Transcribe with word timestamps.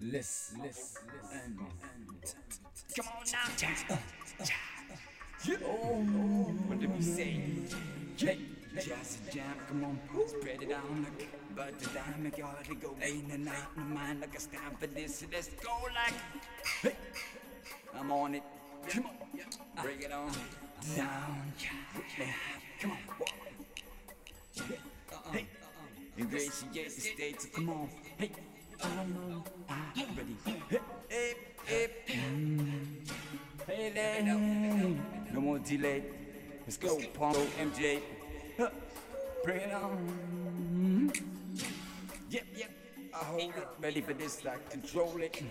Come 0.00 0.08
on 3.06 3.24
now. 3.32 3.98
Oh, 5.62 6.00
what 6.66 6.80
did 6.80 6.96
we 6.96 7.02
say? 7.02 7.42
Jazz 8.16 9.18
jam, 9.30 9.56
come 9.68 9.84
on, 9.84 9.98
spread 10.26 10.62
it 10.62 10.72
out 10.72 10.84
like 11.02 11.28
but 11.54 11.78
the 11.78 11.86
dime, 11.90 12.22
make 12.22 12.38
your 12.38 12.46
heart 12.46 12.66
go 12.80 12.96
in 13.02 13.48
out 13.48 13.76
my 13.76 13.82
mind 13.82 14.20
like 14.20 14.34
a 14.36 14.40
stamp 14.40 14.80
for 14.80 14.86
this. 14.86 15.24
Let's 15.30 15.48
go 15.62 15.72
like, 15.94 16.14
hey, 16.82 16.96
I'm 17.98 18.10
on 18.10 18.36
it. 18.36 18.42
Come 18.88 19.06
on, 19.06 19.82
bring 19.82 20.00
it 20.00 20.12
on 20.12 20.32
down. 20.96 21.52
Yeah, 22.18 22.32
come 22.80 22.92
on. 22.92 22.98
Hey, 25.32 25.46
ingratiate 26.16 26.94
the 26.94 27.00
state, 27.00 27.52
come 27.52 27.68
on. 27.68 27.88
Hey, 28.16 28.30
ready. 28.80 30.36
I 43.12 43.50
ready 43.80 44.00
for 44.00 44.14
this, 44.14 44.44
like 44.44 44.70
control 44.70 45.20
it. 45.20 45.42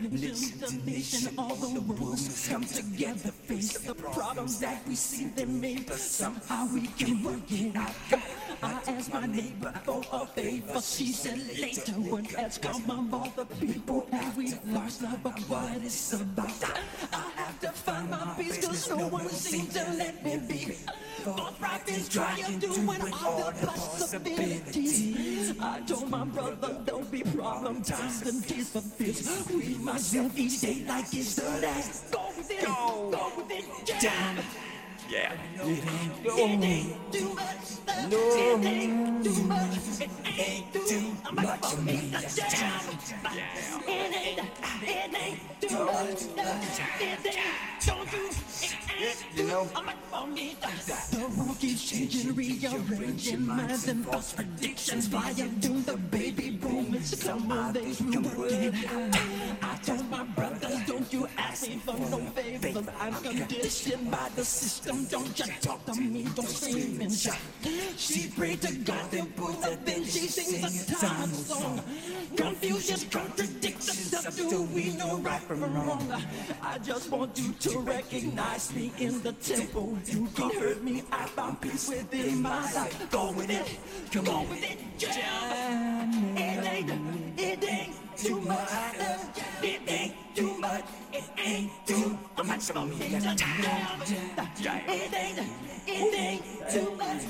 Nation 0.00 0.58
to 0.58 0.76
nation, 0.84 1.34
all 1.38 1.54
the 1.54 1.80
world 1.80 2.18
come 2.48 2.64
together, 2.64 3.30
face 3.30 3.78
the 3.78 3.94
problems 3.94 4.58
that 4.60 4.86
we 4.86 4.94
see 4.94 5.26
them 5.26 5.62
in, 5.64 5.84
but 5.84 5.96
somehow 5.96 6.66
we 6.72 6.86
can 6.88 7.22
work 7.22 7.50
it 7.50 7.76
out. 7.76 7.94
I 8.64 8.80
asked 8.86 9.12
my 9.12 9.26
neighbor 9.26 9.72
for 9.84 10.02
a 10.10 10.26
favor, 10.26 10.80
she 10.80 11.12
said 11.12 11.38
later 11.58 11.92
when 11.92 12.24
has 12.24 12.56
come 12.56 13.10
all 13.12 13.30
the 13.36 13.44
people 13.44 14.06
that 14.10 14.34
we've 14.36 14.58
lost 14.72 15.02
love 15.02 15.26
of 15.26 15.50
what 15.50 15.76
it's 15.84 16.14
about. 16.14 16.64
I 17.12 17.30
have 17.36 17.60
to 17.60 17.68
find 17.68 18.08
my 18.08 18.34
peace 18.38 18.66
cause 18.66 18.88
no 18.88 19.08
one 19.08 19.28
seems 19.28 19.74
to 19.74 19.84
let 19.98 20.24
me 20.24 20.40
be. 20.48 20.76
Forthright 21.24 21.88
is 21.90 22.08
trying 22.08 22.58
doing 22.58 23.12
all 23.12 23.52
the 23.52 23.66
possibilities. 23.66 25.54
I 25.60 25.80
told 25.80 26.08
my 26.08 26.24
brother 26.24 26.80
don't 26.86 27.10
be 27.10 27.22
problem 27.22 27.82
times 27.82 28.22
and 28.22 28.48
tears 28.48 28.70
for 28.70 28.80
this. 28.96 29.46
We 29.50 29.74
myself 29.74 30.38
each 30.38 30.60
day 30.62 30.84
like 30.88 31.12
it's 31.12 31.34
the 31.34 31.50
last. 31.60 32.10
Go 32.10 32.32
with 32.36 32.50
it, 32.50 32.64
go, 32.64 33.32
with 33.36 33.50
it, 33.50 34.00
jam. 34.00 34.38
Yeah. 35.10 35.32
It 35.54 35.84
ain't. 35.84 36.24
It 36.24 36.64
ain't 36.64 37.53
much. 39.44 39.68
It 40.26 40.48
ain't 40.48 40.72
too 40.74 41.12
much 41.32 41.66
for 41.66 41.80
me 41.82 42.10
to 42.12 42.50
jam. 42.50 42.80
It 43.86 44.14
ain't, 44.14 44.40
it 44.82 45.14
ain't 45.14 45.60
too 45.60 45.84
much. 45.84 46.20
Don't 47.86 48.12
you? 48.12 48.30
You 49.34 49.44
know, 49.48 49.64
The 49.64 51.26
world 51.36 51.58
keeps 51.58 51.90
changing, 51.90 52.34
rearranging 52.34 53.46
minds 53.46 53.88
and 53.88 54.04
false 54.04 54.32
predictions. 54.32 55.08
Flying 55.08 55.60
through 55.60 55.82
the 55.82 55.96
baby 55.96 56.50
boom. 56.50 56.94
It's 56.94 57.18
some 57.20 57.50
of 57.50 57.74
we 57.74 58.18
working. 58.18 58.74
I 59.62 59.76
told 59.82 60.08
my 60.10 60.24
brothers, 60.24 60.53
don't 61.04 61.20
you 61.20 61.28
ask 61.36 61.68
me 61.68 61.76
for 61.76 61.98
no 62.08 62.18
favors. 62.32 62.88
I'm 62.98 63.14
conditioned 63.14 64.10
by 64.10 64.30
the 64.36 64.44
system. 64.44 65.04
Don't 65.04 65.38
you 65.38 65.44
talk 65.60 65.84
to 65.84 65.94
me, 65.94 66.24
don't 66.34 66.48
sing 66.48 67.02
and 67.02 67.12
shout. 67.12 67.36
She 67.96 68.30
prayed 68.30 68.62
to 68.62 68.72
God 68.72 69.12
and 69.12 69.36
put 69.36 69.60
the 69.60 69.78
then 69.84 70.04
she 70.04 70.28
sings 70.28 70.88
a 70.88 70.94
time 70.94 71.28
song. 71.28 71.82
Confusion, 72.36 73.10
contradictions, 73.10 74.36
do 74.36 74.62
we 74.62 74.94
know 74.94 75.18
right 75.18 75.42
from 75.42 75.74
wrong? 75.74 76.22
I 76.62 76.78
just 76.78 77.10
want 77.10 77.38
you 77.38 77.52
to 77.52 77.78
recognize 77.80 78.74
me 78.74 78.90
in 78.98 79.22
the 79.22 79.32
temple. 79.34 79.98
You 80.06 80.26
can 80.34 80.50
hurt 80.58 80.82
me, 80.82 81.02
I 81.12 81.26
found 81.26 81.60
peace 81.60 81.88
within 81.88 82.40
my 82.40 82.72
life. 82.72 83.10
Go 83.10 83.32
with 83.32 83.50
it, 83.50 83.78
come 84.10 84.28
on 84.28 84.48
with 84.48 84.64
it, 84.64 84.78
jam. 84.96 86.36
It 86.36 86.64
ain't, 86.64 87.38
it 87.38 87.68
ain't 87.68 87.94
too 88.16 88.40
much. 88.40 89.13
For 93.24 93.30
me 93.30 93.36
to 94.36 94.62
jam. 94.62 94.80
It 94.86 95.14
ain't, 95.14 96.44
it 96.46 96.70
too 96.70 96.90
much. 96.96 97.22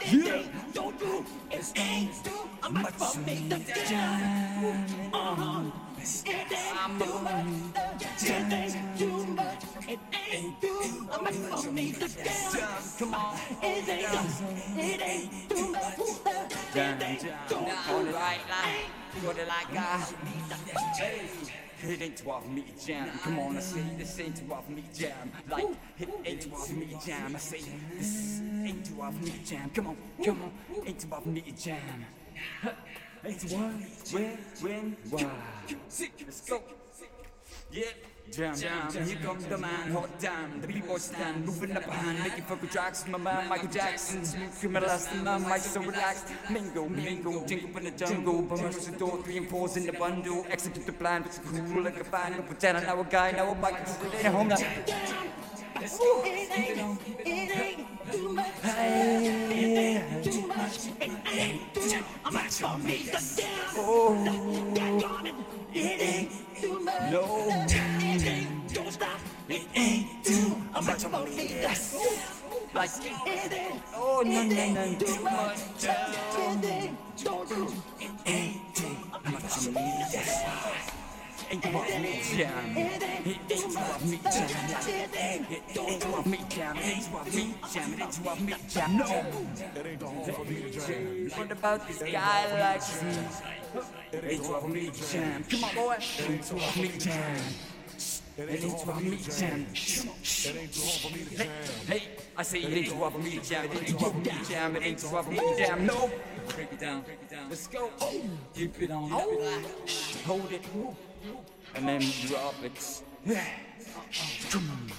It 0.00 0.46
don't 0.72 0.98
do. 0.98 1.24
It 1.50 1.72
ain't 1.76 2.24
too 2.24 2.70
much 2.70 2.92
for 2.92 3.20
me 3.20 3.48
to 3.50 3.58
jam. 3.88 4.86
Uh-huh. 5.12 5.70
It 5.98 6.52
ain't 6.52 6.98
too 6.98 7.18
much. 7.20 7.46
It 8.22 8.52
ain't 8.52 8.98
too 8.98 9.26
much. 9.26 9.64
It 9.88 9.98
ain't 10.32 10.60
too 10.60 11.06
much 11.22 11.34
for 11.34 11.72
me 11.72 11.92
to 11.92 12.08
jam. 12.08 12.82
come 12.98 13.14
on. 13.14 13.38
It 13.62 13.88
ain't, 13.88 14.08
it 14.78 15.02
ain't 15.02 15.48
too 15.50 15.72
much. 15.72 15.98
It 16.74 17.02
ain't 17.02 17.20
too 17.48 17.60
much. 17.60 17.74
It 17.88 18.14
right 18.14 18.40
line, 18.48 18.88
hold 19.22 19.36
it 19.36 19.46
like 19.46 19.76
I. 19.76 20.06
It 21.84 22.00
ain't 22.00 22.26
off 22.26 22.46
me 22.46 22.64
jam. 22.84 23.08
Come 23.24 23.38
on, 23.40 23.56
I 23.56 23.60
say 23.60 23.82
this 23.98 24.20
ain't 24.20 24.42
off 24.52 24.68
me 24.68 24.84
jam. 24.94 25.32
Like 25.50 25.66
it 25.98 26.08
ain't 26.24 26.52
off 26.52 26.70
me 26.70 26.96
jam. 27.04 27.34
I 27.34 27.38
say 27.38 27.60
this 27.92 28.40
ain't 28.40 28.88
off 29.00 29.20
me 29.20 29.32
jam. 29.44 29.70
Come 29.74 29.88
on, 29.88 29.96
come 30.24 30.42
on, 30.42 30.86
ain't 30.86 31.06
off 31.10 31.26
me 31.26 31.42
jam. 31.58 32.04
Too 33.24 33.56
what, 33.56 33.72
where, 34.12 34.38
when, 34.60 34.96
why? 35.10 35.30
Let's 36.24 36.40
go. 36.48 36.62
Yeah. 37.72 37.84
Jam, 38.30 38.54
jam, 38.54 39.06
here 39.06 39.16
comes 39.22 39.44
the 39.46 39.58
man, 39.58 39.90
hot 39.90 40.08
damn. 40.18 40.60
The 40.60 40.66
b-boys 40.66 41.02
stand, 41.02 41.44
moving 41.44 41.76
up 41.76 41.84
behind 41.84 42.18
Making 42.20 42.44
fucking 42.44 42.68
tracks, 42.68 43.06
my 43.06 43.18
man 43.18 43.48
Michael 43.48 43.68
Jackson. 43.68 44.24
Smooth 44.24 44.58
criminal, 44.58 44.90
and 44.90 45.28
I'm 45.28 45.42
Mike 45.42 45.60
so 45.60 45.80
relaxed. 45.80 46.28
Mingle, 46.50 46.88
mingle, 46.88 47.44
jingle 47.46 47.76
in 47.78 47.84
the 47.84 47.90
jungle. 47.90 48.42
Bummers 48.42 48.86
the 48.86 48.96
door, 48.96 49.22
three 49.22 49.38
and 49.38 49.48
fours 49.48 49.76
in 49.76 49.86
the 49.86 49.92
bundle. 49.92 50.46
Execute 50.50 50.86
the 50.86 50.92
plan, 50.92 51.24
it's 51.24 51.40
cool 51.40 51.82
like 51.82 51.98
a 52.00 52.04
fan. 52.04 52.32
No 52.32 52.42
pretend 52.42 52.78
I 52.78 52.84
know 52.84 53.00
a 53.00 53.04
guy, 53.04 53.32
now 53.32 53.50
a 53.50 53.54
mic 53.54 53.84
Put 53.84 54.14
it 54.14 54.24
in 54.24 54.32
home. 54.32 54.48
Now 54.48 54.56
It 54.56 55.90
ain't, 56.52 56.78
it 57.26 57.50
ain't 57.58 58.12
too 58.12 58.28
much. 58.32 58.46
It 58.64 58.78
ain't 58.78 60.24
too 60.24 60.46
much. 60.46 60.86
It 61.00 61.38
ain't 61.38 61.74
too 61.74 62.30
much. 62.30 62.52
For 62.52 62.78
me. 62.78 62.98
To 63.04 63.18
down. 63.42 64.74
Got 64.74 64.91
oh 73.94 74.22
no, 74.24 74.42
no, 74.42 74.72
no, 74.72 74.94
too 74.98 75.22
much. 75.22 75.58
It 75.84 76.90
don't 77.24 77.48
do. 77.48 77.72
It 78.26 78.62
for 79.52 79.70
me 79.70 79.98
to 80.10 80.22
Ain't 81.50 81.62
too 81.62 81.68
off 81.68 82.00
me 82.00 82.22
jam 82.34 82.76
It 82.76 83.52
off 83.76 84.04
me 84.04 84.18
jam 84.22 84.46
It 84.88 85.16
ain't, 85.18 85.50
It 85.50 85.78
ain't 85.78 86.00
too 86.00 86.14
off 86.14 86.26
me 86.26 86.36
jam 86.48 86.76
It 86.78 86.96
off 87.14 87.34
me 87.34 87.54
jam 87.72 87.92
It 87.92 88.00
ain't 88.00 88.12
too 88.12 88.28
off 88.28 88.40
me 88.40 88.54
jam 88.68 88.96
No 88.96 89.06
What 91.36 91.52
about 91.52 91.86
this 91.86 91.98
guy 92.02 92.40
like 92.58 92.82
me? 93.04 94.28
It 94.30 94.42
too 94.42 94.54
me 94.68 94.90
jam 95.12 95.44
Come 95.44 95.64
on 95.64 95.74
boy 95.74 95.96
It 95.98 96.30
ain't 96.30 96.44
too 96.44 96.56
off 96.56 96.76
me 96.76 96.88
jam 96.98 97.36
It 98.38 98.50
ain't 98.50 98.62
too 98.62 98.90
off 98.90 99.02
me 99.02 99.16
jam 99.16 99.66
Hey, 101.36 101.50
hey, 101.86 102.02
I 102.36 102.42
say 102.42 102.60
it 102.60 102.72
ain't 102.72 102.88
too 102.88 103.04
off 103.04 103.16
me. 103.18 103.38
Jam 103.42 103.64
It 103.64 103.76
ain't 103.76 103.88
too 103.88 104.06
off 104.06 104.14
me 104.14 104.30
jam 104.48 104.76
It 104.76 104.82
ain't 104.82 104.98
too 104.98 105.16
off 105.16 105.28
me. 105.28 105.36
Jam 105.58 105.86
No 105.86 106.10
Break 106.54 106.72
it 106.72 106.80
down, 106.80 107.02
break 107.02 107.18
it 107.22 107.30
down. 107.30 107.48
Let's 107.48 107.66
go. 107.66 107.90
Keep 108.54 108.82
it 108.82 108.90
on, 108.90 109.08
hold 109.10 110.52
it. 110.52 110.62
And 111.74 111.88
then 111.88 112.00
drop 112.26 112.54
it. 112.64 113.02
Yeah. 113.24 113.44
Come 114.50 114.70
on. 114.70 114.92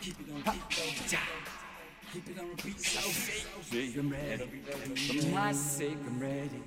Keep 0.00 0.20
it 0.20 0.32
on, 0.32 0.42
keep 0.42 1.12
it 1.12 1.14
on. 1.14 1.20
Keep 2.12 2.30
it 2.30 2.38
on 2.40 2.48
repeat. 2.48 2.80
So 2.80 3.00
say 3.70 3.92
I'm 3.98 4.10
ready. 4.10 4.46
For 4.46 5.28
my 5.28 5.52
sake, 5.52 5.98
I'm 6.06 6.20
ready. 6.20 6.62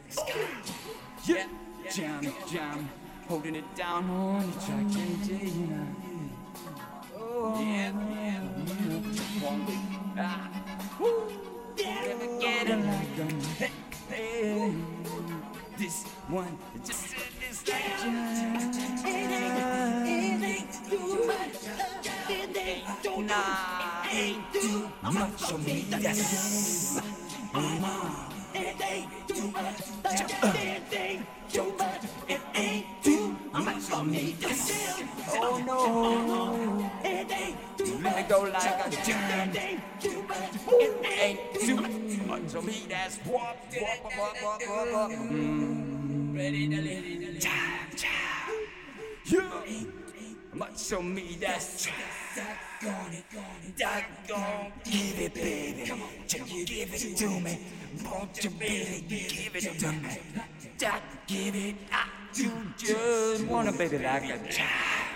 Yeah. 1.25 1.47
Jam, 1.91 2.33
jam. 2.51 2.89
Holding 3.27 3.55
it 3.55 3.75
down 3.75 4.09
on 4.09 4.45
the 4.45 4.59
track. 4.59 4.85
Yeah, 4.89 5.47
Oh, 5.53 5.70
It 12.61 12.69
like. 12.69 12.77
Hey, 13.57 13.71
hey. 14.09 14.73
This 15.79 16.03
one, 16.29 16.55
just 16.85 17.15
this 17.39 17.63
jam. 17.63 17.79
it 19.03 20.43
ain't 20.43 20.71
too 20.87 21.25
much. 21.25 21.55
It 22.29 22.55
ain't 22.57 22.85
too 23.03 23.21
Nah. 23.23 24.03
It 24.03 24.13
ain't 24.13 24.53
too 24.53 24.91
much 25.01 25.41
for 25.41 25.57
me 25.57 25.85
Yes. 25.89 27.01
It 28.53 28.79
ain't 28.79 29.09
too 29.27 29.47
much. 29.49 29.81
It 30.05 30.93
ain't 30.93 31.25
too 31.49 31.73
much. 31.79 32.03
It 32.29 32.41
ain't 32.53 32.85
too 33.03 33.35
much 33.53 33.81
for 33.81 34.03
me 34.03 34.35
steal. 34.39 35.07
Oh 35.33 35.57
no, 35.65 36.91
It 37.03 37.31
ain't 37.31 37.57
too 37.77 37.97
let 38.03 38.15
me 38.17 38.23
go 38.29 38.41
like 38.43 38.85
a 38.85 38.89
jam. 39.03 39.49
It 39.49 39.57
ain't 39.57 39.81
too 41.59 41.75
much. 41.81 42.00
Of 42.31 42.65
me. 42.65 42.85
That's. 42.87 43.17
Mm. 45.17 46.33
Ready. 46.33 46.65
Yeah. 49.27 49.41
Much 50.53 50.91
of 50.93 51.03
me. 51.03 51.37
That's 51.41 51.87
Doggone 52.33 53.11
it. 53.11 53.25
Doggone, 53.77 54.71
give 54.85 55.19
it, 55.19 55.33
baby. 55.33 55.91
Just 56.25 56.49
give 56.65 56.93
it 56.93 57.17
to 57.17 57.27
me. 57.41 57.59
Won't 58.05 58.43
you, 58.43 58.49
baby, 58.51 59.27
give 59.29 59.55
it 59.55 59.79
to 59.79 59.91
me? 59.91 60.19
Just 60.77 61.03
give 61.27 61.55
it. 61.55 61.75
I 61.91 62.05
do 62.33 62.49
just 62.77 63.45
wanna, 63.45 63.73
baby, 63.73 63.97
like 63.97 64.23
a 64.23 64.37
child. 64.49 65.10